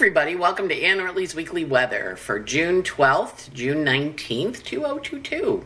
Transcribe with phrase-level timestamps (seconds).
[0.00, 0.34] everybody.
[0.34, 5.62] Welcome to Anne Ortelee's Weekly Weather for June 12th, June 19th, 2022.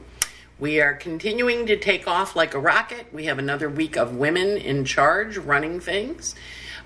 [0.59, 3.07] We are continuing to take off like a rocket.
[3.13, 6.35] We have another week of women in charge running things.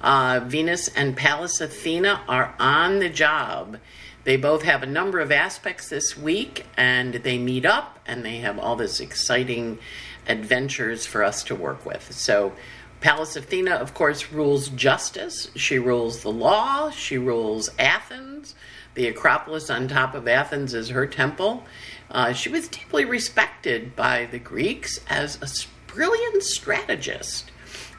[0.03, 3.79] Uh, Venus and Pallas Athena are on the job.
[4.25, 8.41] They both have a number of aspects this week, and they meet up and they
[8.41, 9.79] have all this exciting
[10.27, 12.13] adventures for us to work with.
[12.13, 12.53] So,
[13.01, 15.51] Pallas Athena, of course, rules justice.
[15.55, 16.91] She rules the law.
[16.91, 18.55] She rules Athens.
[18.95, 21.65] The Acropolis on top of Athens is her temple.
[22.11, 25.49] Uh, she was deeply respected by the Greeks as a
[25.93, 27.53] brilliant strategist.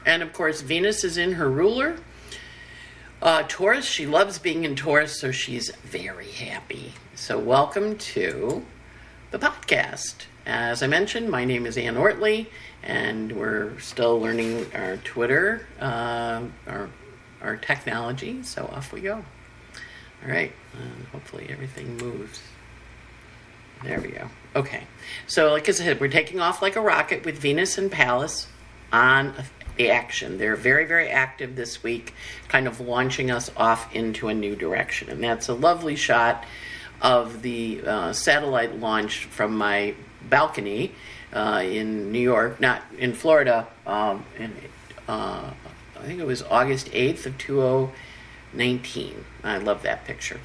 [0.04, 1.96] And of course, Venus is in her ruler.
[3.22, 6.92] Uh, Taurus, she loves being in Taurus, so she's very happy.
[7.14, 8.64] So, welcome to
[9.30, 10.24] the podcast.
[10.46, 12.46] As I mentioned, my name is Anne Ortelee
[12.82, 16.88] and we're still learning our Twitter, uh, our
[17.42, 18.42] our technology.
[18.42, 19.24] So off we go.
[20.22, 22.42] All right, and hopefully everything moves.
[23.82, 24.28] There we go.
[24.54, 24.82] Okay,
[25.26, 28.46] so like I said, we're taking off like a rocket with Venus and Pallas
[28.92, 29.32] on
[29.76, 30.36] the action.
[30.36, 32.12] They're very, very active this week,
[32.48, 35.08] kind of launching us off into a new direction.
[35.08, 36.44] And that's a lovely shot
[37.00, 39.94] of the uh, satellite launch from my
[40.28, 40.92] balcony
[41.32, 43.66] uh, in New York, not in Florida.
[43.86, 44.52] Um, in,
[45.08, 45.50] uh,
[45.96, 49.24] I think it was August 8th of 2019.
[49.44, 50.40] I love that picture.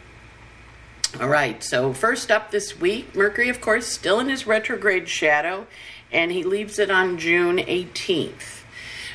[1.20, 5.66] All right, so first up this week, Mercury, of course, still in his retrograde shadow,
[6.12, 8.64] and he leaves it on June 18th.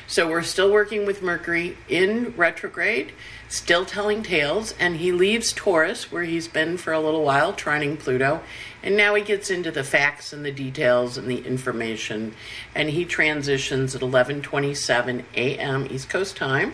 [0.07, 3.13] So we're still working with Mercury in retrograde,
[3.47, 7.99] still telling tales, and he leaves Taurus, where he's been for a little while, trining
[7.99, 8.41] Pluto,
[8.83, 12.33] and now he gets into the facts and the details and the information,
[12.73, 15.87] and he transitions at 11:27 a.m.
[15.89, 16.73] East Coast time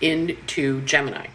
[0.00, 1.28] into Gemini.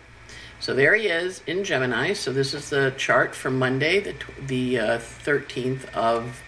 [0.59, 2.13] So there he is in Gemini.
[2.13, 4.15] So this is the chart for Monday, the
[4.45, 6.41] the uh, 13th of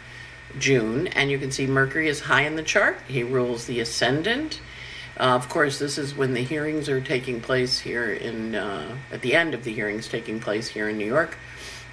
[0.58, 2.98] June, and you can see Mercury is high in the chart.
[3.08, 4.62] He rules the ascendant.
[5.18, 9.22] Uh, of course, this is when the hearings are taking place here in uh, at
[9.22, 11.38] the end of the hearings taking place here in New York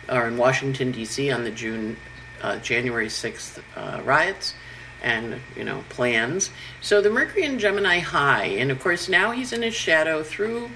[0.08, 1.30] or in Washington D.C.
[1.30, 1.96] on the June
[2.42, 4.54] uh, January sixth uh, riots
[5.02, 6.50] and you know plans.
[6.80, 10.70] So the Mercury in Gemini high, and of course now he's in his shadow through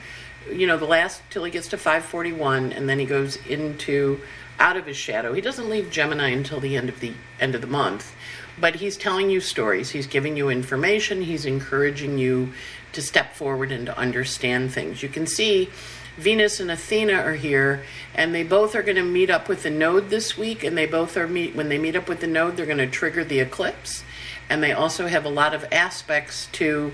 [0.50, 4.20] you know the last till he gets to 541, and then he goes into
[4.59, 5.32] out of his shadow.
[5.32, 8.15] He doesn't leave Gemini until the end of the end of the month,
[8.59, 9.91] but he's telling you stories.
[9.91, 11.22] He's giving you information.
[11.22, 12.53] He's encouraging you
[12.92, 15.03] to step forward and to understand things.
[15.03, 15.70] You can see
[16.16, 17.84] Venus and Athena are here,
[18.15, 20.65] and they both are going to meet up with the node this week.
[20.65, 22.87] And they both are meet when they meet up with the node, they're going to
[22.87, 24.04] trigger the eclipse,
[24.49, 26.93] and they also have a lot of aspects to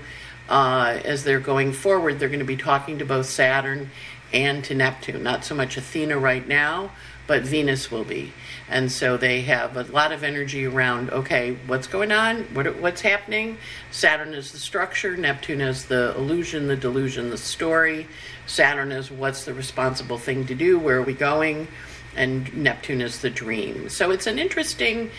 [0.49, 2.19] uh, as they're going forward.
[2.19, 3.91] They're going to be talking to both Saturn
[4.33, 5.23] and to Neptune.
[5.23, 6.91] Not so much Athena right now,
[7.25, 8.33] but Venus will be.
[8.69, 12.43] And so they have a lot of energy around okay, what's going on?
[12.53, 13.57] What, what's happening?
[13.91, 18.07] Saturn is the structure, Neptune is the illusion, the delusion, the story.
[18.45, 20.77] Saturn is what's the responsible thing to do?
[20.79, 21.67] Where are we going?
[22.15, 23.89] And Neptune is the dream.
[23.89, 25.11] So it's an interesting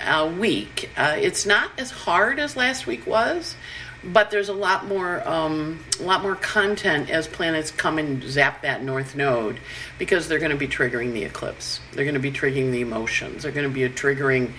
[0.00, 0.90] uh, week.
[0.96, 3.56] Uh, it's not as hard as last week was,
[4.04, 8.62] but there's a lot more um, a lot more content as planets come and zap
[8.62, 9.58] that north node
[9.98, 11.80] because they're going to be triggering the eclipse.
[11.92, 13.42] They're going to be triggering the emotions.
[13.42, 14.52] They're going to be triggering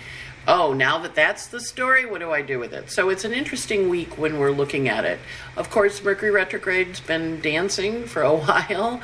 [0.46, 2.90] oh now that that's the story what do i do with it?
[2.90, 5.18] So it's an interesting week when we're looking at it.
[5.56, 9.00] Of course mercury retrograde's been dancing for a while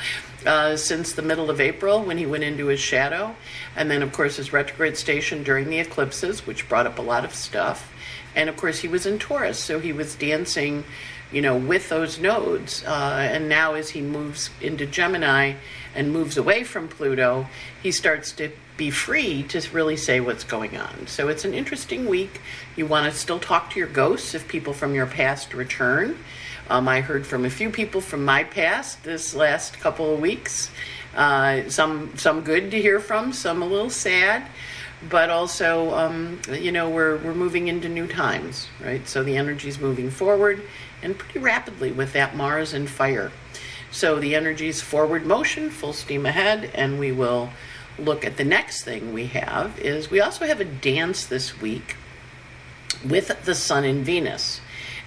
[0.46, 3.34] uh, since the middle of april when he went into his shadow.
[3.76, 7.24] And then of course his retrograde station during the eclipses which brought up a lot
[7.24, 7.89] of stuff
[8.34, 10.84] and of course he was in Taurus, so he was dancing,
[11.32, 12.84] you know, with those nodes.
[12.84, 15.54] Uh, and now as he moves into Gemini
[15.94, 17.48] and moves away from Pluto,
[17.82, 21.06] he starts to be free to really say what's going on.
[21.06, 22.40] So it's an interesting week.
[22.76, 26.16] You want to still talk to your ghosts if people from your past return.
[26.70, 30.70] Um, I heard from a few people from my past this last couple of weeks.
[31.14, 34.46] Uh, some some good to hear from, some a little sad
[35.08, 39.06] but also, um, you know, we're, we're moving into new times, right?
[39.08, 40.62] So the energy is moving forward
[41.02, 43.32] and pretty rapidly with that Mars and fire.
[43.91, 47.50] So the energy is forward motion, full steam ahead, and we will
[47.99, 51.96] look at the next thing we have is we also have a dance this week
[53.05, 54.61] with the Sun and Venus,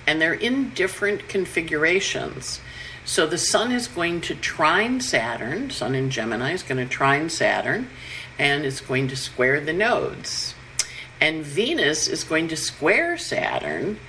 [0.06, 2.60] and they're in different configurations.
[3.06, 7.30] So the Sun is going to trine Saturn, Sun in Gemini is going to trine
[7.30, 7.90] Saturn
[8.40, 10.56] and it's going to square the nodes.
[11.22, 14.00] And Venus is going to square Saturn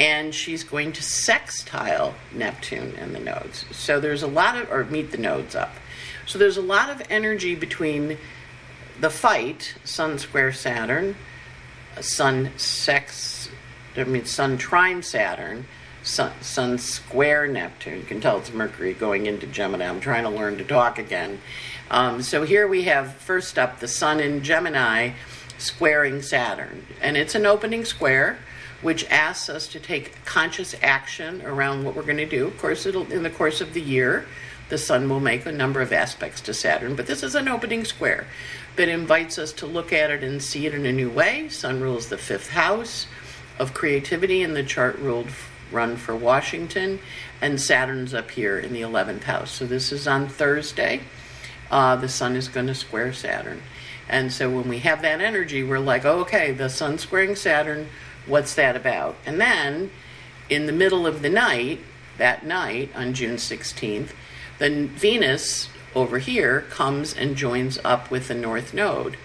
[0.00, 3.64] and she's going to sextile Neptune and the nodes.
[3.70, 5.72] So there's a lot of, or meet the nodes up.
[6.26, 8.18] So there's a lot of energy between
[9.00, 11.16] the fight, Sun square Saturn,
[12.00, 13.48] Sun sex,
[13.96, 15.66] I mean, Sun trine Saturn,
[16.02, 17.98] Sun, Sun square Neptune.
[17.98, 19.88] You can tell it's Mercury going into Gemini.
[19.88, 21.40] I'm trying to learn to talk again.
[21.92, 25.10] Um, so here we have first up the Sun in Gemini
[25.58, 28.38] squaring Saturn, and it's an opening square
[28.80, 32.46] which asks us to take conscious action around what we're going to do.
[32.46, 34.24] Of course, it'll in the course of the year,
[34.70, 37.84] the Sun will make a number of aspects to Saturn, but this is an opening
[37.84, 38.26] square
[38.76, 41.50] that invites us to look at it and see it in a new way.
[41.50, 43.06] Sun rules the fifth house
[43.58, 45.28] of creativity, and the chart ruled
[45.70, 47.00] run for Washington,
[47.42, 49.50] and Saturn's up here in the 11th house.
[49.50, 51.02] So this is on Thursday.
[51.72, 53.62] Uh, the Sun is going to square Saturn.
[54.08, 57.88] And so when we have that energy, we're like, okay, the Sun squaring Saturn,
[58.26, 59.16] what's that about?
[59.26, 59.90] And then
[60.48, 61.80] in the middle of the night,
[62.18, 64.10] that night on June 16th,
[64.58, 69.16] then Venus over here comes and joins up with the North Node,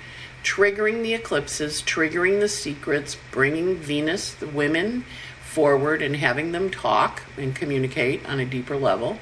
[0.44, 5.04] triggering the eclipses, triggering the secrets, bringing Venus, the women,
[5.42, 9.18] forward and having them talk and communicate on a deeper level.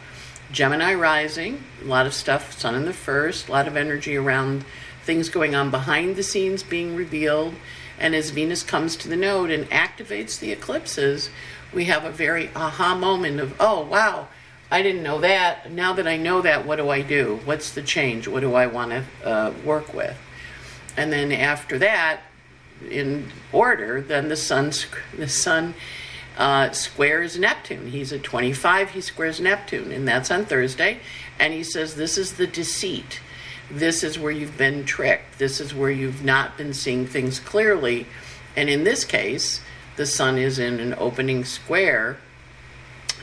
[0.55, 4.63] Gemini rising, a lot of stuff, Sun in the first, a lot of energy around
[5.03, 7.55] things going on behind the scenes being revealed.
[7.99, 11.29] And as Venus comes to the node and activates the eclipses,
[11.73, 14.29] we have a very aha moment of, oh, wow,
[14.71, 15.73] I didn't know that.
[15.73, 17.41] Now that I know that, what do I do?
[17.43, 18.25] What's the change?
[18.25, 20.17] What do I want to uh, work with?
[20.95, 22.21] And then after that,
[22.89, 24.71] in order, then the sun,
[25.17, 25.73] the sun
[26.37, 27.87] uh, squares Neptune.
[27.87, 30.99] He's at 25, he squares Neptune, and that's on Thursday.
[31.39, 33.21] And he says, This is the deceit.
[33.69, 35.39] This is where you've been tricked.
[35.39, 38.05] This is where you've not been seeing things clearly.
[38.55, 39.61] And in this case,
[39.95, 42.17] the sun is in an opening square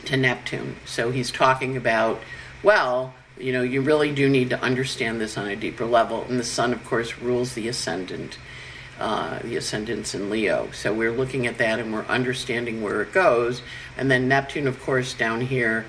[0.05, 0.75] to Neptune.
[0.85, 2.21] So he's talking about,
[2.61, 6.25] well, you know, you really do need to understand this on a deeper level.
[6.29, 8.37] And the sun, of course, rules the ascendant
[8.99, 10.69] uh, the ascendants in Leo.
[10.71, 13.61] So we're looking at that and we're understanding where it goes.
[13.97, 15.85] And then Neptune, of course, down here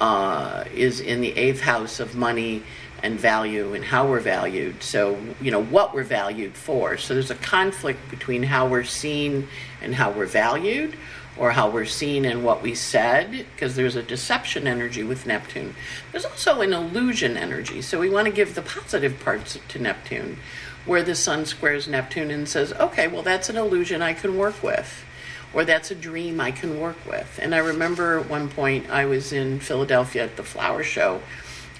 [0.00, 2.62] uh, is in the eighth house of money
[3.02, 4.82] and value and how we're valued.
[4.82, 6.96] So, you know, what we're valued for.
[6.96, 9.46] So there's a conflict between how we're seen
[9.82, 10.96] and how we're valued,
[11.36, 15.74] or how we're seen and what we said, because there's a deception energy with Neptune.
[16.12, 17.82] There's also an illusion energy.
[17.82, 20.38] So we want to give the positive parts to Neptune
[20.86, 24.62] where the sun squares Neptune and says, okay, well, that's an illusion I can work
[24.62, 25.04] with,
[25.52, 27.38] or that's a dream I can work with.
[27.42, 31.22] And I remember at one point I was in Philadelphia at the flower show,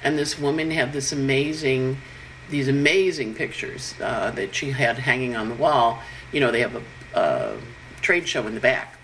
[0.02, 1.98] and this woman had this amazing,
[2.50, 6.00] these amazing pictures uh, that she had hanging on the wall.
[6.32, 6.82] You know, they have a,
[7.18, 7.56] a
[8.00, 8.98] trade show in the back.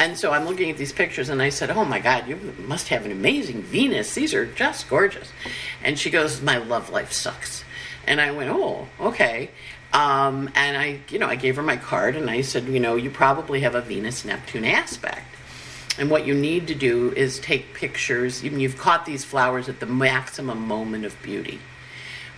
[0.00, 2.36] And so I'm looking at these pictures and I said, Oh my God, you
[2.66, 4.14] must have an amazing Venus.
[4.14, 5.30] These are just gorgeous.
[5.84, 7.64] And she goes, My love life sucks.
[8.06, 9.50] And I went, oh, okay.
[9.92, 12.96] Um, and I, you know, I gave her my card and I said, you know,
[12.96, 15.26] you probably have a Venus Neptune aspect.
[15.98, 18.42] And what you need to do is take pictures.
[18.42, 21.60] You've caught these flowers at the maximum moment of beauty.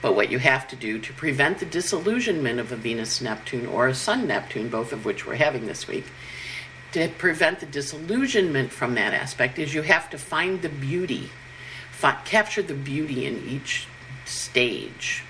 [0.00, 3.86] But what you have to do to prevent the disillusionment of a Venus Neptune or
[3.86, 6.06] a Sun Neptune, both of which we're having this week,
[6.92, 11.30] to prevent the disillusionment from that aspect is you have to find the beauty,
[11.90, 13.86] fi- capture the beauty in each
[14.24, 15.24] stage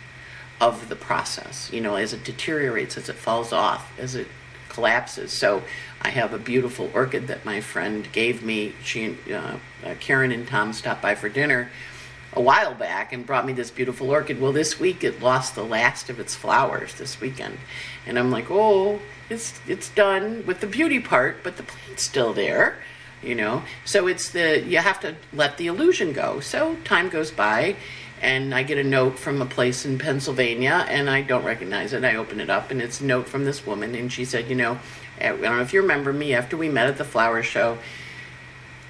[0.60, 4.26] of the process, you know, as it deteriorates, as it falls off, as it
[4.68, 5.32] collapses.
[5.32, 5.62] So
[6.00, 8.74] I have a beautiful orchid that my friend gave me.
[8.82, 11.70] She, uh, uh, Karen and Tom stopped by for dinner
[12.34, 14.40] a while back and brought me this beautiful orchid.
[14.40, 17.58] Well, this week it lost the last of its flowers this weekend,
[18.06, 19.00] and I'm like, oh,
[19.32, 22.76] it's it's done with the beauty part, but the plant's still there,
[23.22, 23.64] you know.
[23.84, 26.40] So it's the you have to let the illusion go.
[26.40, 27.76] So time goes by
[28.22, 32.04] and I get a note from a place in Pennsylvania, and I don't recognize it.
[32.04, 34.54] I open it up, and it's a note from this woman, and she said, You
[34.54, 34.78] know,
[35.20, 37.78] I don't know if you remember me, after we met at the flower show,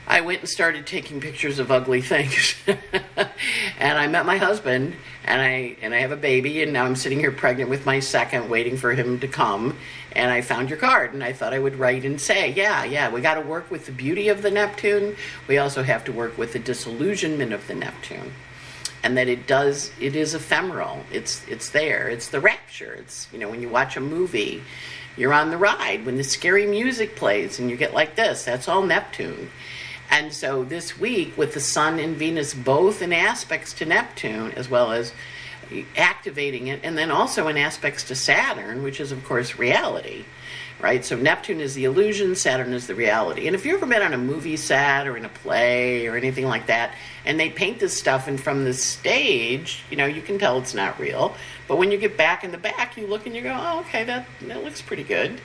[0.06, 2.54] I went and started taking pictures of ugly things.
[2.66, 4.94] and I met my husband,
[5.24, 8.00] and I and I have a baby, and now I'm sitting here pregnant with my
[8.00, 9.76] second, waiting for him to come.
[10.12, 13.10] And I found your card, and I thought I would write and say, yeah, yeah,
[13.10, 15.16] we got to work with the beauty of the Neptune.
[15.48, 18.32] We also have to work with the disillusionment of the Neptune
[19.02, 23.38] and that it does it is ephemeral it's it's there it's the rapture it's you
[23.38, 24.62] know when you watch a movie
[25.16, 28.68] you're on the ride when the scary music plays and you get like this that's
[28.68, 29.50] all neptune
[30.12, 34.70] and so this week with the sun and venus both in aspects to neptune as
[34.70, 35.12] well as
[35.96, 40.24] activating it and then also in aspects to saturn which is of course reality
[40.82, 41.04] right?
[41.04, 43.46] So Neptune is the illusion, Saturn is the reality.
[43.46, 46.46] And if you've ever been on a movie set or in a play or anything
[46.46, 50.38] like that, and they paint this stuff, and from the stage, you know, you can
[50.38, 51.34] tell it's not real.
[51.68, 54.02] But when you get back in the back, you look and you go, oh, okay,
[54.04, 55.40] that, that looks pretty good.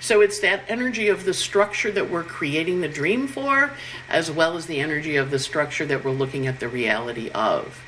[0.00, 3.72] So it's that energy of the structure that we're creating the dream for,
[4.08, 7.80] as well as the energy of the structure that we're looking at the reality of.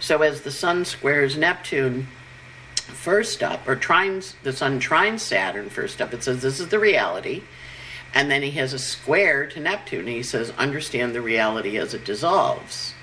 [0.00, 2.08] So as the sun squares Neptune,
[2.74, 6.78] first up, or trines the sun trines Saturn first up, it says this is the
[6.78, 7.42] reality.
[8.14, 11.92] And then he has a square to Neptune, and he says, understand the reality as
[11.92, 12.94] it dissolves.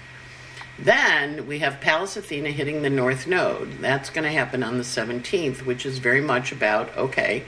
[0.80, 3.80] Then we have Pallas Athena hitting the North Node.
[3.80, 7.44] That's going to happen on the 17th, which is very much about okay,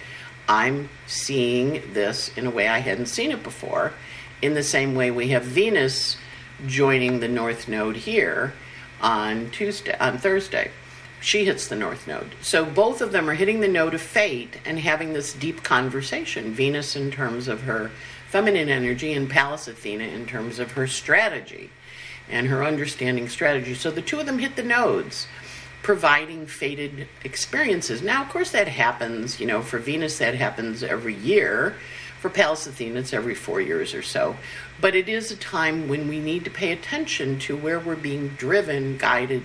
[0.47, 3.93] I'm seeing this in a way I hadn't seen it before.
[4.41, 6.17] In the same way, we have Venus
[6.67, 8.53] joining the North Node here
[9.01, 10.71] on Tuesday, on Thursday.
[11.21, 12.35] She hits the North Node.
[12.41, 16.53] So both of them are hitting the node of fate and having this deep conversation.
[16.53, 17.89] Venus in terms of her
[18.29, 21.69] feminine energy, and Pallas Athena in terms of her strategy
[22.29, 23.73] and her understanding strategy.
[23.73, 25.27] So the two of them hit the nodes
[25.85, 28.01] providing fated experiences.
[28.01, 31.75] Now, of course, that happens, you know, for Venus, that happens every year.
[32.19, 34.35] For Pallas Athena, it's every four years or so.
[34.81, 38.29] But it is a time when we need to pay attention to where we're being
[38.29, 39.43] driven, guided,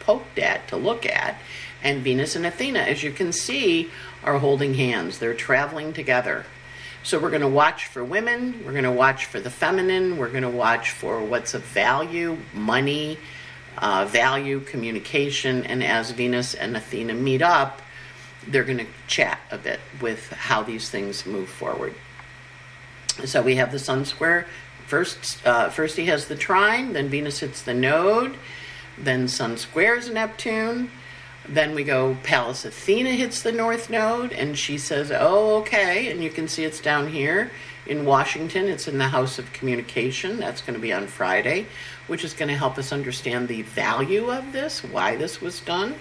[0.00, 1.38] poked at, to look at.
[1.82, 3.90] And Venus and Athena, as you can see,
[4.24, 5.18] are holding hands.
[5.18, 6.46] They're traveling together.
[7.02, 10.30] So we're going to watch for women, we're going to watch for the feminine, we're
[10.30, 13.18] going to watch for what's of value, money,
[13.78, 17.82] uh, value, communication, and as Venus and Athena meet up,
[18.46, 21.94] they're going to chat a bit with how these things move forward.
[23.24, 24.46] So we have the Sun square.
[24.86, 28.36] First, uh, first he has the trine, then Venus hits the node,
[28.98, 30.90] then Sun squares Neptune.
[31.48, 36.22] Then we go Pallas Athena hits the North Node, and she says, "Oh, okay." And
[36.22, 37.50] you can see it's down here
[37.86, 38.66] in Washington.
[38.66, 40.38] It's in the House of Communication.
[40.38, 41.66] That's going to be on Friday
[42.06, 45.94] which is going to help us understand the value of this, why this was done,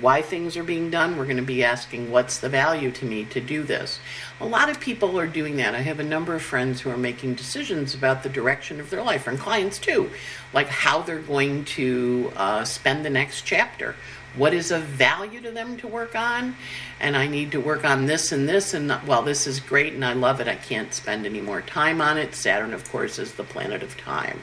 [0.00, 1.16] why things are being done.
[1.16, 3.98] We're going to be asking, what's the value to me to do this?
[4.40, 5.74] A lot of people are doing that.
[5.74, 9.02] I have a number of friends who are making decisions about the direction of their
[9.02, 10.10] life, and clients too,
[10.52, 13.96] like how they're going to uh, spend the next chapter.
[14.36, 16.54] What is of value to them to work on?
[17.00, 20.04] And I need to work on this and this, and while this is great and
[20.04, 22.34] I love it, I can't spend any more time on it.
[22.34, 24.40] Saturn, of course, is the planet of time.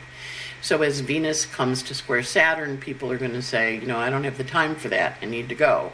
[0.62, 4.10] So as Venus comes to square Saturn, people are going to say, you know, I
[4.10, 5.17] don't have the time for that.
[5.22, 5.94] I need to go.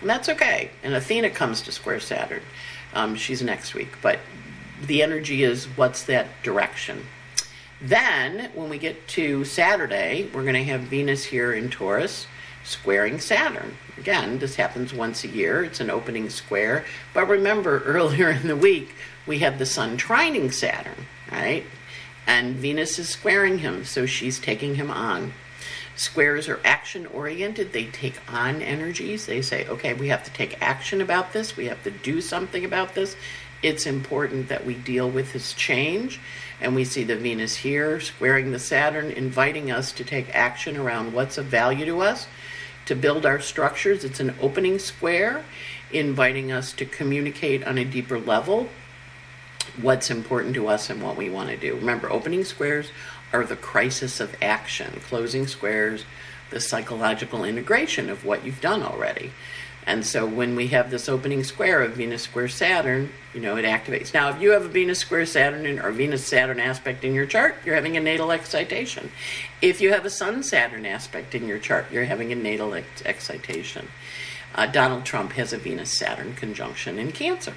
[0.00, 0.70] And that's okay.
[0.82, 2.42] And Athena comes to square Saturn.
[2.94, 3.90] Um, she's next week.
[4.00, 4.20] But
[4.86, 7.04] the energy is what's that direction?
[7.82, 12.26] Then, when we get to Saturday, we're going to have Venus here in Taurus
[12.64, 13.76] squaring Saturn.
[13.96, 15.62] Again, this happens once a year.
[15.62, 16.84] It's an opening square.
[17.12, 18.94] But remember, earlier in the week,
[19.26, 21.64] we had the Sun trining Saturn, right?
[22.26, 25.32] and Venus is squaring him, so she's taking him on.
[25.96, 29.26] Squares are action oriented, they take on energies.
[29.26, 32.64] They say, okay, we have to take action about this, we have to do something
[32.64, 33.16] about this.
[33.62, 36.20] It's important that we deal with this change.
[36.60, 41.12] And we see the Venus here squaring the Saturn, inviting us to take action around
[41.12, 42.26] what's of value to us,
[42.86, 44.04] to build our structures.
[44.04, 45.44] It's an opening square,
[45.92, 48.68] inviting us to communicate on a deeper level
[49.80, 51.74] what's important to us and what we want to do.
[51.74, 52.90] Remember, opening squares
[53.32, 56.04] are the crisis of action, closing squares,
[56.50, 59.32] the psychological integration of what you've done already.
[59.86, 63.64] And so when we have this opening square of Venus square Saturn, you know, it
[63.64, 64.14] activates.
[64.14, 67.56] Now, if you have a Venus square Saturn or Venus Saturn aspect in your chart,
[67.64, 69.10] you're having a natal excitation.
[69.60, 73.02] If you have a Sun Saturn aspect in your chart, you're having a natal ex-
[73.04, 73.88] excitation.
[74.54, 77.54] Uh, Donald Trump has a Venus Saturn conjunction in Cancer.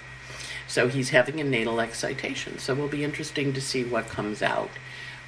[0.68, 2.60] So he's having a natal excitation.
[2.60, 4.72] So it will be interesting to see what comes out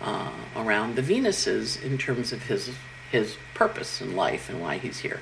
[0.01, 2.71] uh, around the Venuses in terms of his
[3.11, 5.19] his purpose in life and why he's here.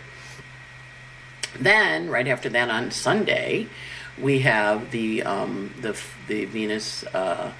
[1.59, 3.67] Then, right after that, on Sunday,
[4.19, 7.03] we have the um, the the Venus.
[7.05, 7.51] Uh,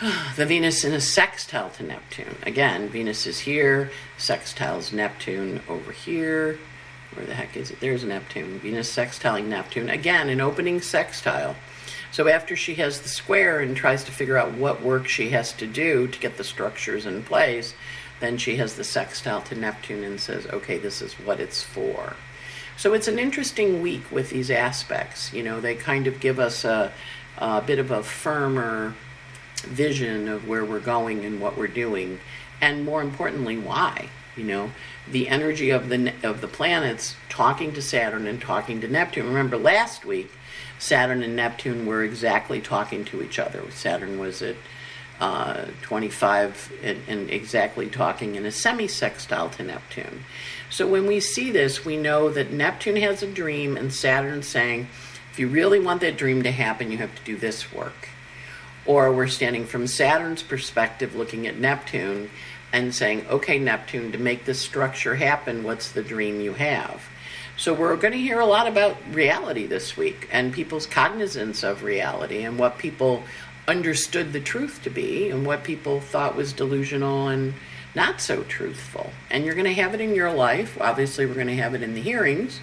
[0.36, 2.36] the Venus in a sextile to Neptune.
[2.44, 6.58] Again, Venus is here, sextiles Neptune over here,
[7.14, 7.80] where the heck is it?
[7.80, 8.58] There's Neptune.
[8.60, 9.88] Venus sextiling Neptune.
[9.88, 11.56] Again, an opening sextile.
[12.12, 15.52] So after she has the square and tries to figure out what work she has
[15.54, 17.74] to do to get the structures in place,
[18.20, 22.14] then she has the sextile to Neptune and says, okay, this is what it's for.
[22.78, 25.32] So it's an interesting week with these aspects.
[25.32, 26.92] You know, they kind of give us a,
[27.36, 28.94] a bit of a firmer
[29.62, 32.20] vision of where we're going and what we're doing,
[32.60, 34.70] and more importantly, why You know,
[35.10, 39.26] the energy of the of the planets talking to Saturn and talking to Neptune.
[39.26, 40.30] Remember last week,
[40.78, 43.68] Saturn and Neptune were exactly talking to each other.
[43.72, 44.54] Saturn was at
[45.20, 50.24] uh, 25 and, and exactly talking in a semi-sextile to Neptune.
[50.70, 54.88] So when we see this, we know that Neptune has a dream and Saturn saying,
[55.32, 58.08] if you really want that dream to happen, you have to do this work.
[58.84, 62.30] Or we're standing from Saturn's perspective looking at Neptune
[62.72, 67.02] and saying, okay, Neptune, to make this structure happen, what's the dream you have?
[67.56, 71.82] So we're going to hear a lot about reality this week and people's cognizance of
[71.82, 73.24] reality and what people
[73.66, 77.54] understood the truth to be and what people thought was delusional and
[77.98, 79.10] not so truthful.
[79.28, 80.80] And you're going to have it in your life.
[80.80, 82.60] Obviously, we're going to have it in the hearings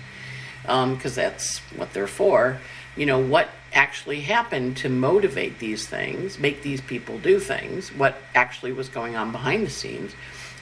[0.62, 2.62] because um, that's what they're for.
[2.96, 8.15] You know, what actually happened to motivate these things, make these people do things, what
[8.34, 10.13] actually was going on behind the scenes.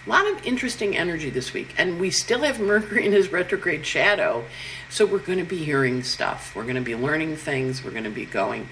[0.08, 1.76] A lot of interesting energy this week.
[1.78, 4.44] And we still have Mercury in his retrograde shadow.
[4.90, 6.56] So we're going to be hearing stuff.
[6.56, 7.84] We're going to be learning things.
[7.84, 8.68] We're going to be going,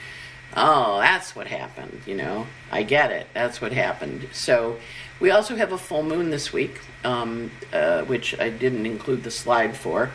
[0.58, 2.01] oh, that's what happened.
[2.08, 3.27] You know, I get it.
[3.34, 4.27] That's what happened.
[4.34, 4.77] So
[5.21, 9.31] we also have a full moon this week, um, uh, which I didn't include the
[9.31, 10.09] slide for,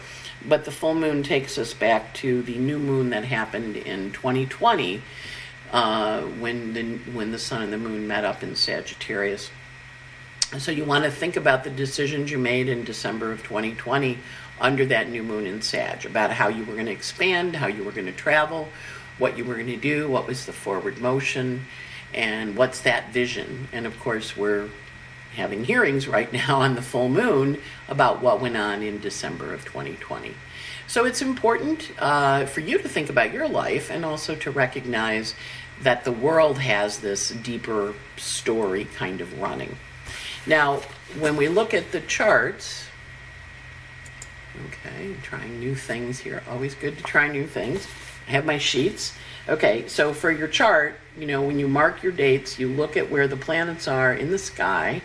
[0.46, 5.00] but the full moon takes us back to the new moon that happened in 2020
[5.72, 9.50] uh, when the when the sun and the moon met up in Sagittarius.
[10.58, 14.18] So you want to think about the decisions you made in December of 2020
[14.60, 17.84] under that new moon in Sag about how you were going to expand, how you
[17.84, 18.68] were going to travel,
[19.18, 21.66] what you were going to do, what was the forward motion,
[22.14, 23.68] and what's that vision.
[23.72, 24.68] And of course, we're
[25.36, 29.64] having hearings right now on the full moon about what went on in December of
[29.64, 30.34] 2020.
[30.88, 35.34] So it's important uh, for you to think about your life and also to recognize
[35.82, 39.76] that the world has this deeper story kind of running.
[40.46, 40.80] Now,
[41.18, 42.86] when we look at the charts,
[44.68, 47.86] okay, trying new things here, always good to try new things.
[48.26, 49.12] I have my sheets.
[49.48, 53.10] Okay, so for your chart, you know, when you mark your dates, you look at
[53.10, 55.02] where the planets are in the sky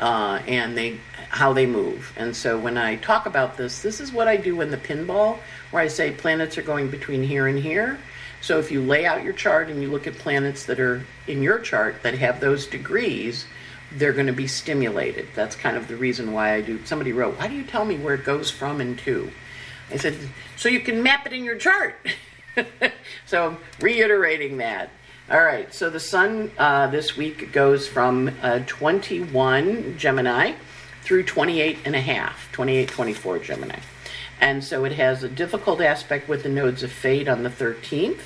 [0.00, 2.12] uh, and they how they move.
[2.16, 5.38] And so when I talk about this, this is what I do in the pinball,
[5.70, 8.00] where I say planets are going between here and here.
[8.40, 11.42] So if you lay out your chart and you look at planets that are in
[11.42, 13.46] your chart that have those degrees,
[13.92, 15.28] they're going to be stimulated.
[15.36, 16.84] That's kind of the reason why I do.
[16.84, 19.30] Somebody wrote, "Why do you tell me where it goes from and to?"
[19.90, 20.16] I said,
[20.56, 21.94] "So you can map it in your chart."
[23.26, 24.90] so reiterating that.
[25.30, 30.54] All right, so the sun uh, this week goes from uh, 21 Gemini
[31.02, 33.78] through 28 and a half, 28, 24 Gemini.
[34.40, 38.22] And so it has a difficult aspect with the nodes of fate on the 13th.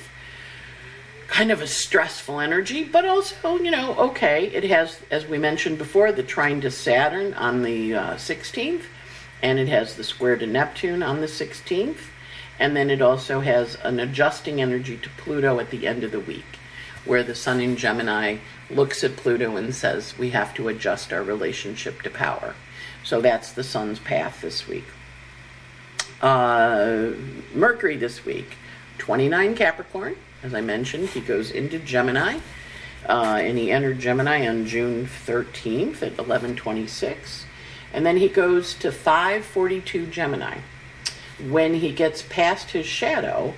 [1.27, 4.47] Kind of a stressful energy, but also, you know, okay.
[4.47, 8.85] It has, as we mentioned before, the trine to Saturn on the uh, 16th,
[9.43, 12.07] and it has the square to Neptune on the 16th,
[12.57, 16.19] and then it also has an adjusting energy to Pluto at the end of the
[16.19, 16.57] week
[17.05, 18.37] where the sun in Gemini
[18.69, 22.55] looks at Pluto and says, we have to adjust our relationship to power.
[23.03, 24.85] So that's the sun's path this week.
[26.21, 27.11] Uh,
[27.53, 28.57] Mercury this week,
[28.97, 30.15] 29 Capricorn.
[30.41, 32.39] As I mentioned, he goes into Gemini.
[33.07, 37.45] Uh, and he entered Gemini on June 13th at 1126.
[37.93, 40.57] And then he goes to 542 Gemini.
[41.47, 43.53] When he gets past his shadow,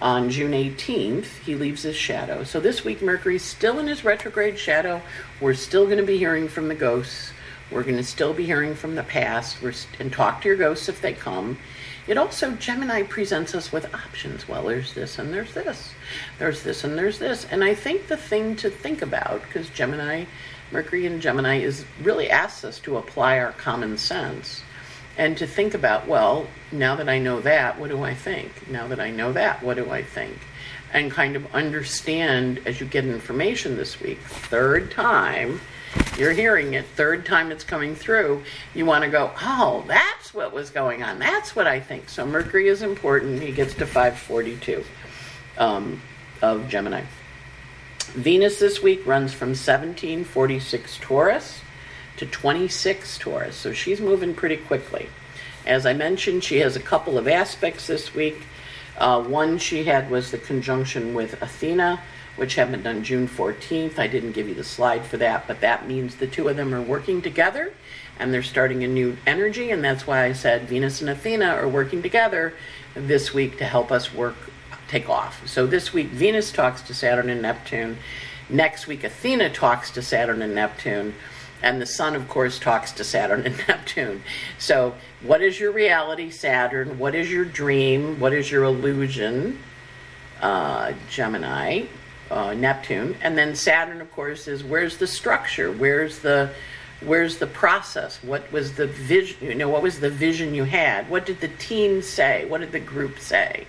[0.00, 2.44] on June 18th, he leaves his shadow.
[2.44, 5.02] So this week, Mercury's still in his retrograde shadow.
[5.40, 7.32] We're still going to be hearing from the ghosts.
[7.70, 9.60] We're going to still be hearing from the past.
[9.60, 11.58] We're st- and talk to your ghosts if they come.
[12.06, 14.48] It also, Gemini presents us with options.
[14.48, 15.92] Well, there's this and there's this.
[16.38, 17.44] There's this and there's this.
[17.50, 20.24] And I think the thing to think about, because Gemini,
[20.70, 24.62] Mercury and Gemini is really asks us to apply our common sense
[25.18, 28.70] and to think about, well, now that I know that, what do I think?
[28.70, 30.38] Now that I know that, what do I think?
[30.92, 35.60] And kind of understand as you get information this week, third time,
[36.16, 40.52] you're hearing it, third time it's coming through, you want to go, oh, that's what
[40.52, 41.18] was going on.
[41.18, 42.08] That's what I think.
[42.08, 43.42] So Mercury is important.
[43.42, 44.84] He gets to 542
[45.58, 46.00] um,
[46.42, 47.02] of Gemini.
[48.12, 51.60] Venus this week runs from 1746 Taurus
[52.18, 53.56] to 26 Taurus.
[53.56, 55.08] So she's moving pretty quickly.
[55.66, 58.42] As I mentioned, she has a couple of aspects this week.
[58.96, 62.02] Uh, one she had was the conjunction with Athena,
[62.36, 63.98] which happened on June 14th.
[63.98, 66.74] I didn't give you the slide for that, but that means the two of them
[66.74, 67.72] are working together
[68.18, 69.70] and they're starting a new energy.
[69.70, 72.54] And that's why I said Venus and Athena are working together
[72.94, 74.36] this week to help us work,
[74.88, 75.46] take off.
[75.46, 77.98] So this week, Venus talks to Saturn and Neptune.
[78.48, 81.14] Next week, Athena talks to Saturn and Neptune
[81.62, 84.22] And the sun, of course, talks to Saturn and Neptune.
[84.58, 86.98] So, what is your reality, Saturn?
[86.98, 88.20] What is your dream?
[88.20, 89.58] What is your illusion,
[90.40, 91.86] uh, Gemini,
[92.30, 93.16] uh, Neptune?
[93.20, 95.72] And then Saturn, of course, is where's the structure?
[95.72, 96.50] Where's the
[97.00, 98.22] where's the process?
[98.22, 99.38] What was the vision?
[99.40, 101.08] You know, what was the vision you had?
[101.10, 102.44] What did the team say?
[102.44, 103.66] What did the group say?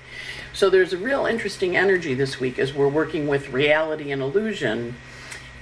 [0.54, 4.96] So there's a real interesting energy this week as we're working with reality and illusion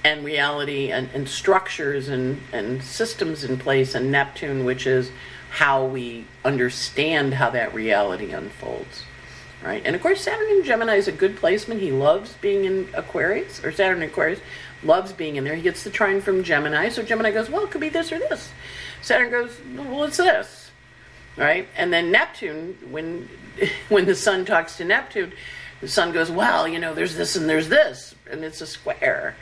[0.04, 5.10] and reality and, and structures and, and systems in place and Neptune, which is
[5.50, 9.04] how we understand how that reality unfolds.
[9.62, 9.82] Right?
[9.84, 11.80] And of course Saturn in Gemini is a good placement.
[11.80, 14.40] He loves being in Aquarius, or Saturn in Aquarius,
[14.82, 15.56] loves being in there.
[15.56, 18.18] He gets the trine from Gemini, so Gemini goes, Well, it could be this or
[18.18, 18.50] this.
[19.02, 20.70] Saturn goes, Well, it's this.
[21.36, 21.68] Right?
[21.76, 23.28] And then Neptune, when
[23.88, 25.32] when the sun talks to Neptune,
[25.80, 29.34] the sun goes, Well, you know, there's this and there's this, and it's a square.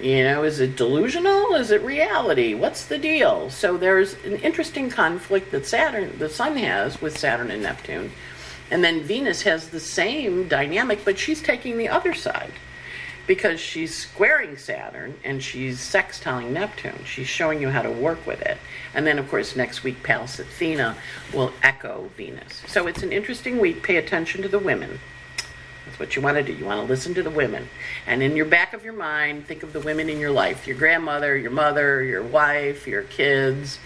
[0.00, 1.54] You know, is it delusional?
[1.54, 2.54] Is it reality?
[2.54, 3.50] What's the deal?
[3.50, 8.10] So there's an interesting conflict that Saturn, the Sun has with Saturn and Neptune.
[8.70, 12.52] And then Venus has the same dynamic, but she's taking the other side
[13.26, 17.04] because she's squaring Saturn and she's sextiling Neptune.
[17.04, 18.56] She's showing you how to work with it.
[18.94, 20.96] And then, of course, next week, Pallas Athena
[21.34, 22.62] will echo Venus.
[22.66, 23.82] So it's an interesting week.
[23.82, 24.98] Pay attention to the women.
[25.84, 26.52] That's what you want to do.
[26.52, 27.68] You want to listen to the women.
[28.06, 30.76] And in your back of your mind, think of the women in your life your
[30.76, 33.78] grandmother, your mother, your wife, your kids,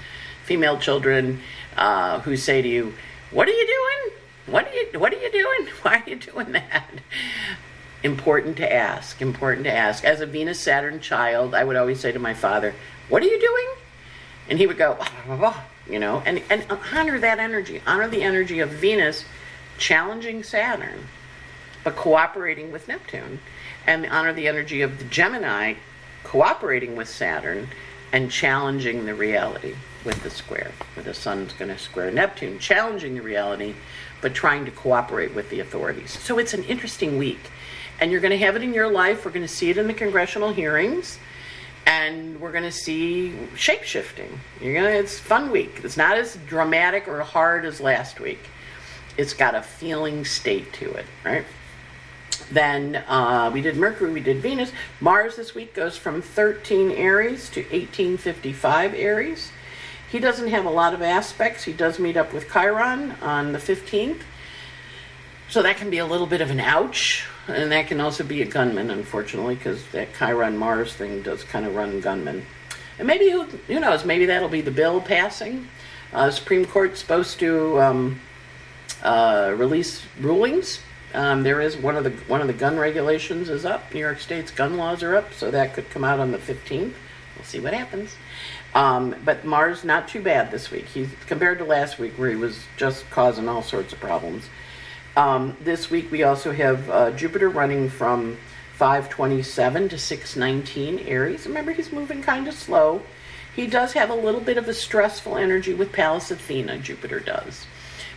[0.45, 1.41] female children
[1.77, 2.95] uh, who say to you,
[3.31, 4.17] What are you doing?
[4.47, 5.73] What are you, what are you doing?
[5.83, 6.91] Why are you doing that?
[8.03, 9.23] Important to ask.
[9.23, 10.05] Important to ask.
[10.05, 12.75] As a Venus Saturn child, I would always say to my father,
[13.09, 13.67] What are you doing?
[14.51, 14.99] And he would go,
[15.89, 17.81] you know, and, and honor that energy.
[17.87, 19.25] Honor the energy of Venus
[19.79, 21.07] challenging Saturn
[21.85, 23.39] but cooperating with Neptune,
[23.87, 25.75] and honor the energy of the Gemini
[26.25, 27.69] cooperating with Saturn
[28.13, 33.15] and challenging the reality with the square, where the sun's going to square Neptune, challenging
[33.15, 33.75] the reality,
[34.21, 36.19] but trying to cooperate with the authorities.
[36.19, 37.51] So it's an interesting week.
[38.01, 39.25] And you're going to have it in your life.
[39.25, 41.19] We're going to see it in the congressional hearings.
[41.87, 44.41] And we're going to see shape shifting.
[44.61, 45.81] You're gonna, it's fun week.
[45.85, 48.41] It's not as dramatic or hard as last week.
[49.17, 51.45] It's got a feeling state to it, right?
[52.51, 54.73] Then uh, we did Mercury, we did Venus.
[55.01, 59.51] Mars this week goes from 13 Aries to 1855 Aries.
[60.11, 61.65] He doesn't have a lot of aspects.
[61.65, 64.21] He does meet up with Chiron on the 15th.
[65.51, 67.27] So that can be a little bit of an ouch.
[67.49, 71.67] And that can also be a gunman, unfortunately, because that Chiron Mars thing does kind
[71.67, 72.47] of run gunman.
[72.99, 75.69] And maybe, who, who knows, maybe that'll be the bill passing.
[76.13, 78.21] Uh, Supreme Court's supposed to um,
[79.03, 80.79] uh, release rulings
[81.15, 83.93] um, there is one of the one of the gun regulations is up.
[83.95, 86.93] New York State's gun laws are up, so that could come out on the 15th.
[87.37, 88.17] We'll see what happens.
[88.75, 90.87] Um, but Mars not too bad this week.
[90.87, 94.49] He's compared to last week where he was just causing all sorts of problems.
[95.17, 98.37] Um, this week we also have uh, Jupiter running from
[98.75, 101.47] 527 to 619 Aries.
[101.47, 103.03] Remember, he's moving kind of slow.
[103.55, 107.67] He does have a little bit of a stressful energy with Pallas Athena, Jupiter does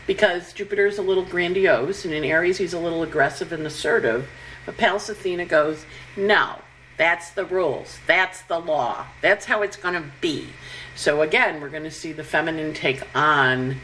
[0.08, 4.28] because Jupiter is a little grandiose, and in Aries he's a little aggressive and assertive.
[4.66, 6.56] But Pallas Athena goes, no,
[6.98, 10.48] that's the rules, that's the law, that's how it's going to be.
[10.96, 13.78] So again, we're going to see the feminine take on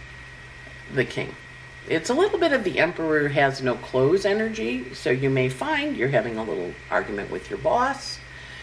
[0.93, 1.35] the king.
[1.87, 5.97] It's a little bit of the emperor has no clothes energy, so you may find
[5.97, 8.19] you're having a little argument with your boss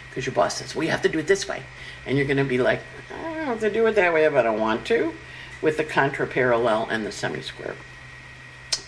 [0.09, 1.62] because your boss says, We have to do it this way.
[2.07, 2.81] And you're going to be like,
[3.14, 5.12] I don't have to do it that way if I don't want to
[5.62, 7.77] with the contraparallel and the semisquare.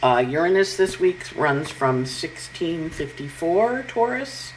[0.02, 4.52] Uh, Uranus this week runs from 1654 Taurus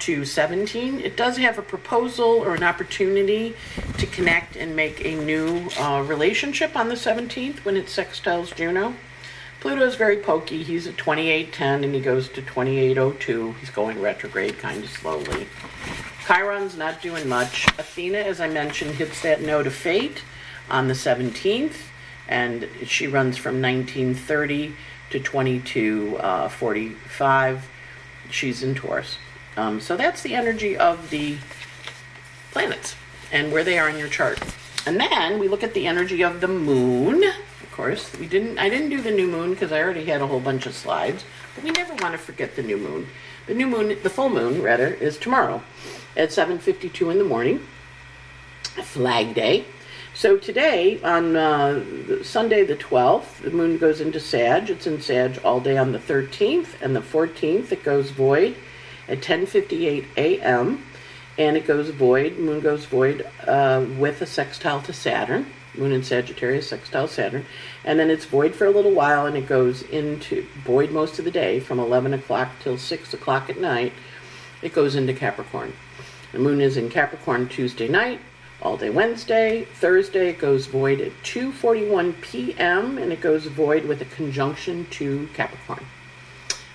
[0.00, 1.00] to 17.
[1.00, 3.54] It does have a proposal or an opportunity
[3.96, 8.94] to connect and make a new uh, relationship on the 17th when it sextiles Juno.
[9.60, 10.62] Pluto is very pokey.
[10.62, 13.52] He's at 2810 and he goes to 2802.
[13.60, 15.46] He's going retrograde kind of slowly.
[16.26, 17.66] Chiron's not doing much.
[17.78, 20.22] Athena, as I mentioned, hits that node of fate
[20.70, 21.76] on the 17th,
[22.28, 24.74] and she runs from 1930
[25.10, 27.56] to 2245.
[27.56, 27.60] Uh,
[28.30, 29.18] She's in Taurus.
[29.56, 31.36] Um, so that's the energy of the
[32.50, 32.96] planets
[33.30, 34.40] and where they are in your chart.
[34.86, 37.22] And then we look at the energy of the moon.
[37.22, 38.58] Of course, we didn't.
[38.58, 41.24] I didn't do the new moon because I already had a whole bunch of slides.
[41.54, 43.08] But we never want to forget the new moon.
[43.46, 45.62] The new moon, the full moon rather, is tomorrow
[46.16, 47.66] at 7:52 in the morning.
[48.82, 49.64] Flag Day.
[50.16, 54.70] So today, on uh, Sunday the 12th, the moon goes into Sag.
[54.70, 58.54] It's in Sag all day on the 13th, and the 14th it goes void
[59.08, 60.86] at 10:58 a.m.
[61.36, 62.38] and it goes void.
[62.38, 65.46] Moon goes void uh, with a sextile to Saturn.
[65.76, 67.44] Moon in Sagittarius, sextile Saturn,
[67.84, 71.24] and then it's void for a little while, and it goes into void most of
[71.24, 73.92] the day from 11 o'clock till 6 o'clock at night.
[74.62, 75.72] It goes into Capricorn.
[76.30, 78.20] The moon is in Capricorn Tuesday night,
[78.64, 79.66] all day Wednesday.
[79.74, 82.96] Thursday it goes void at 2:41 p.m.
[82.96, 85.84] and it goes void with a conjunction to Capricorn.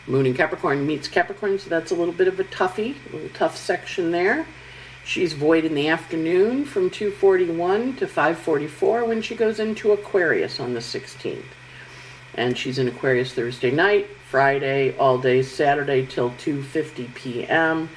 [0.06, 3.30] Moon in Capricorn meets Capricorn, so that's a little bit of a toughie, a little
[3.34, 4.46] tough section there.
[5.04, 10.76] She's void in the afternoon from 2:41 to 5:44 when she goes into Aquarius on
[10.76, 11.56] the 16th.
[12.36, 17.90] And she's in Aquarius Thursday night, Friday all day, Saturday till 2:50 p.m.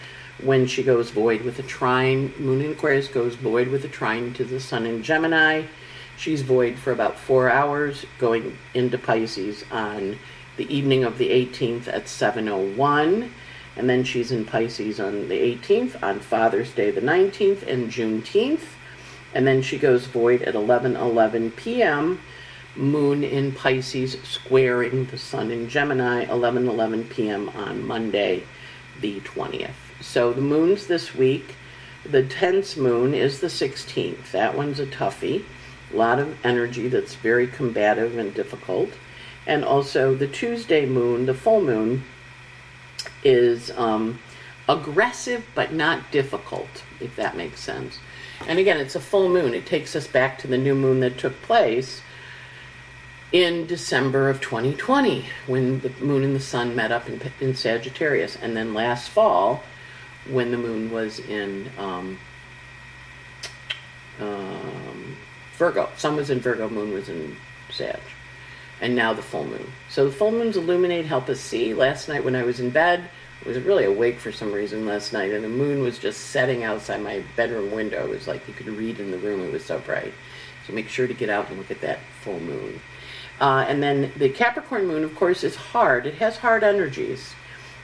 [0.44, 2.32] when she goes void with a trine.
[2.38, 5.64] Moon in Aquarius goes void with a trine to the Sun in Gemini.
[6.16, 10.18] She's void for about 4 hours going into Pisces on
[10.56, 13.30] the evening of the 18th at 7:01
[13.76, 18.74] and then she's in Pisces on the 18th, on Father's Day the 19th, and Juneteenth.
[19.34, 22.20] And then she goes void at 11 11 p.m.
[22.76, 27.48] Moon in Pisces squaring the Sun in Gemini, 11 11 p.m.
[27.50, 28.44] on Monday
[29.00, 29.91] the 20th.
[30.02, 31.54] So the moons this week,
[32.04, 34.32] the tense moon is the 16th.
[34.32, 35.44] That one's a toughie.
[35.92, 38.90] A lot of energy that's very combative and difficult.
[39.46, 42.04] And also the Tuesday moon, the full moon,
[43.22, 44.18] is um,
[44.68, 47.98] aggressive but not difficult, if that makes sense.
[48.48, 49.54] And again, it's a full moon.
[49.54, 52.00] It takes us back to the new moon that took place
[53.30, 58.36] in December of 2020 when the moon and the sun met up in, in Sagittarius.
[58.36, 59.62] And then last fall
[60.30, 62.18] when the moon was in um,
[64.20, 65.16] um,
[65.56, 65.88] Virgo.
[65.96, 67.36] Sun was in Virgo, moon was in
[67.70, 68.00] Sag.
[68.80, 69.72] And now the full moon.
[69.88, 71.72] So the full moons illuminate, help us see.
[71.72, 73.08] Last night when I was in bed,
[73.44, 76.62] I was really awake for some reason last night, and the moon was just setting
[76.62, 78.04] outside my bedroom window.
[78.04, 80.12] It was like you could read in the room, it was so bright.
[80.66, 82.80] So make sure to get out and look at that full moon.
[83.40, 86.06] Uh, and then the Capricorn moon, of course, is hard.
[86.06, 87.34] It has hard energies.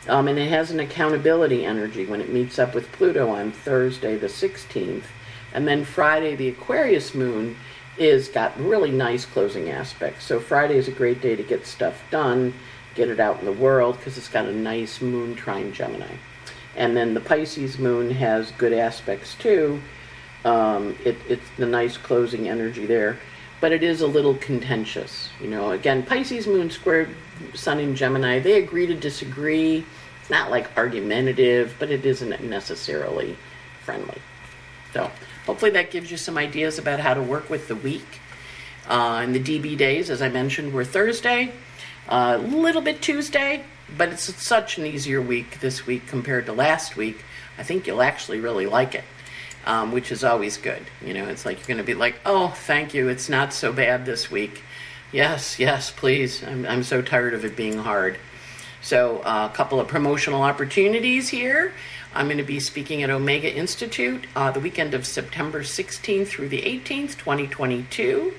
[0.08, 4.16] Um, and it has an accountability energy when it meets up with Pluto on Thursday,
[4.16, 5.04] the 16th.
[5.52, 7.56] And then Friday, the Aquarius moon
[7.98, 10.24] is got really nice closing aspects.
[10.24, 12.54] So Friday is a great day to get stuff done
[12.98, 16.16] get it out in the world because it's got a nice moon trine Gemini.
[16.76, 19.80] And then the Pisces moon has good aspects too.
[20.44, 23.18] Um, it, it's the nice closing energy there,
[23.60, 25.30] but it is a little contentious.
[25.40, 27.14] You know, again, Pisces moon squared
[27.54, 29.84] Sun in Gemini, they agree to disagree.
[30.20, 33.36] It's not like argumentative, but it isn't necessarily
[33.84, 34.18] friendly.
[34.92, 35.10] So
[35.46, 38.20] hopefully that gives you some ideas about how to work with the week.
[38.88, 41.52] Uh, and the DB days, as I mentioned, were Thursday,
[42.08, 43.64] a little bit Tuesday,
[43.96, 47.24] but it's such an easier week this week compared to last week.
[47.58, 49.04] I think you'll actually really like it,
[49.66, 50.82] um, which is always good.
[51.04, 53.72] You know, it's like you're going to be like, oh, thank you, it's not so
[53.72, 54.62] bad this week.
[55.10, 56.42] Yes, yes, please.
[56.44, 58.18] I'm, I'm so tired of it being hard.
[58.82, 61.72] So, uh, a couple of promotional opportunities here.
[62.14, 66.50] I'm going to be speaking at Omega Institute uh, the weekend of September 16th through
[66.50, 68.34] the 18th, 2022.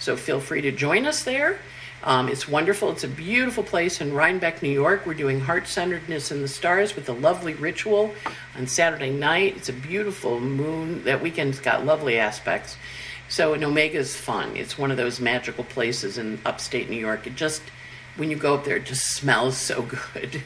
[0.00, 1.60] So, feel free to join us there.
[2.02, 2.90] Um, it's wonderful.
[2.90, 5.06] It's a beautiful place in Rhinebeck, New York.
[5.06, 8.12] We're doing Heart Centeredness in the Stars with a lovely ritual
[8.56, 9.56] on Saturday night.
[9.56, 11.04] It's a beautiful moon.
[11.04, 12.76] That weekend's got lovely aspects.
[13.28, 14.56] So, and Omega is fun.
[14.56, 17.26] It's one of those magical places in upstate New York.
[17.26, 17.62] It just,
[18.16, 19.82] when you go up there, it just smells so
[20.14, 20.42] good.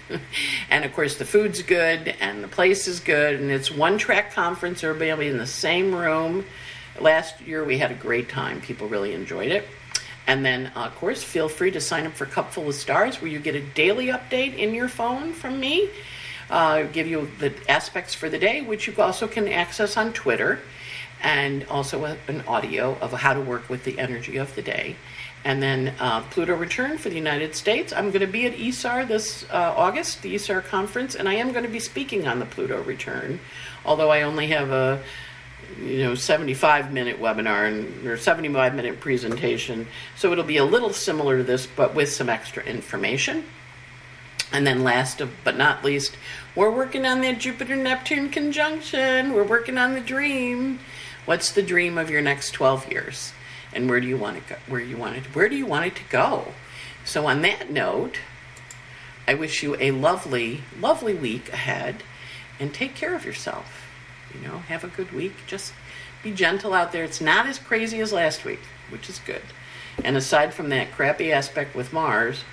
[0.69, 3.41] and of course, the food's good and the place is good.
[3.41, 4.83] And it's one track conference.
[4.83, 6.45] Everybody will be in the same room.
[7.01, 8.61] Last year, we had a great time.
[8.61, 9.69] People really enjoyed it.
[10.27, 13.31] And then, uh, of course, feel free to sign up for Cupful of Stars, where
[13.31, 15.89] you get a daily update in your phone from me.
[16.51, 20.61] Uh, give you the aspects for the day, which you also can access on Twitter,
[21.23, 24.97] and also an audio of how to work with the energy of the day.
[25.45, 27.93] And then uh, Pluto return for the United States.
[27.93, 31.53] I'm going to be at ISAR this uh, August, the ISAR conference, and I am
[31.53, 33.41] going to be speaking on the Pluto return,
[33.85, 35.03] although I only have a
[35.81, 40.93] you know 75 minute webinar and or 75 minute presentation so it'll be a little
[40.93, 43.45] similar to this but with some extra information
[44.53, 46.17] and then last but not least
[46.55, 50.79] we're working on that jupiter neptune conjunction we're working on the dream
[51.25, 53.33] what's the dream of your next 12 years
[53.73, 55.87] and where do you want to go where you want it where do you want
[55.87, 56.49] it to go
[57.05, 58.19] so on that note
[59.27, 62.03] i wish you a lovely lovely week ahead
[62.61, 63.83] and take care of yourself
[64.35, 65.35] you know, have a good week.
[65.47, 65.73] Just
[66.23, 67.05] be gentle out there.
[67.05, 69.43] It's not as crazy as last week, which is good.
[70.05, 72.45] And aside from that crappy aspect with Mars,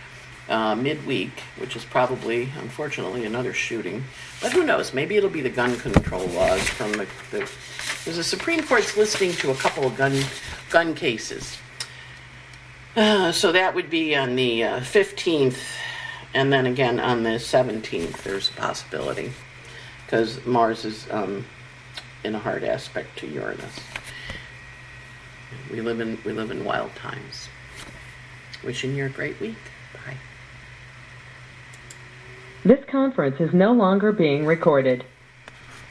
[0.50, 4.04] uh, midweek, which is probably, unfortunately, another shooting.
[4.42, 4.94] But who knows?
[4.94, 7.08] Maybe it'll be the gun control laws from the.
[7.32, 7.50] the
[8.04, 10.24] there's a Supreme Court's listening to a couple of gun
[10.70, 11.58] gun cases.
[12.96, 15.60] Uh, so that would be on the uh, 15th,
[16.34, 18.24] and then again on the 17th.
[18.24, 19.32] There's a possibility
[20.06, 21.46] because Mars is um,
[22.24, 23.80] in a hard aspect to Uranus.
[25.72, 27.50] We live in we live in wild times.
[28.64, 29.56] Wishing you a great week.
[32.66, 35.06] This conference is no longer being recorded.